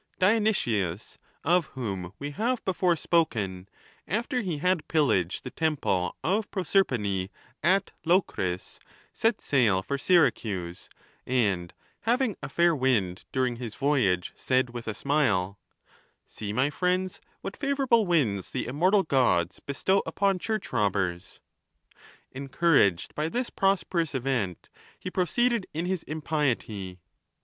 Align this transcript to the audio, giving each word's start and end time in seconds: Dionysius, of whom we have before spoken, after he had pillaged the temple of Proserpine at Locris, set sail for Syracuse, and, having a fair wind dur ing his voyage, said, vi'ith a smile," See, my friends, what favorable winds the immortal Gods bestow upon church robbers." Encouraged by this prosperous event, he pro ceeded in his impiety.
Dionysius, 0.17 1.19
of 1.43 1.67
whom 1.77 2.11
we 2.17 2.31
have 2.31 2.65
before 2.65 2.95
spoken, 2.95 3.69
after 4.07 4.41
he 4.41 4.57
had 4.57 4.87
pillaged 4.87 5.43
the 5.43 5.51
temple 5.51 6.17
of 6.23 6.49
Proserpine 6.49 7.29
at 7.61 7.91
Locris, 8.03 8.79
set 9.13 9.39
sail 9.39 9.83
for 9.83 9.99
Syracuse, 9.99 10.89
and, 11.27 11.71
having 11.99 12.35
a 12.41 12.49
fair 12.49 12.75
wind 12.75 13.25
dur 13.31 13.45
ing 13.45 13.57
his 13.57 13.75
voyage, 13.75 14.33
said, 14.35 14.69
vi'ith 14.69 14.87
a 14.87 14.95
smile," 14.95 15.59
See, 16.25 16.51
my 16.51 16.71
friends, 16.71 17.21
what 17.41 17.55
favorable 17.55 18.07
winds 18.07 18.49
the 18.49 18.65
immortal 18.65 19.03
Gods 19.03 19.59
bestow 19.59 20.01
upon 20.07 20.39
church 20.39 20.73
robbers." 20.73 21.41
Encouraged 22.31 23.13
by 23.13 23.29
this 23.29 23.51
prosperous 23.51 24.15
event, 24.15 24.67
he 24.99 25.11
pro 25.11 25.25
ceeded 25.25 25.65
in 25.75 25.85
his 25.85 26.01
impiety. 26.01 26.97